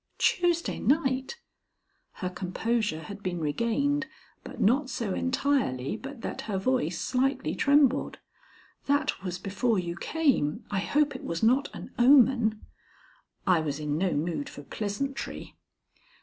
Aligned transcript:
"Tuesday 0.17 0.79
night!" 0.79 1.39
Her 2.13 2.29
composure 2.31 3.01
had 3.03 3.21
been 3.21 3.39
regained, 3.39 4.07
but 4.43 4.59
not 4.59 4.89
so 4.89 5.13
entirely 5.13 5.95
but 5.95 6.21
that 6.21 6.41
her 6.49 6.57
voice 6.57 6.99
slightly 6.99 7.53
trembled. 7.53 8.17
"That 8.87 9.21
was 9.23 9.37
before 9.37 9.77
you 9.77 9.95
came. 9.95 10.65
I 10.71 10.79
hope 10.79 11.15
it 11.15 11.23
was 11.23 11.43
not 11.43 11.69
an 11.75 11.91
omen." 11.99 12.61
I 13.45 13.59
was 13.59 13.79
in 13.79 13.95
no 13.95 14.13
mood 14.13 14.49
for 14.49 14.63
pleasantry. 14.63 15.55